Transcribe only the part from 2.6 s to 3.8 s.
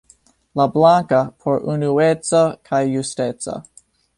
kaj justeco.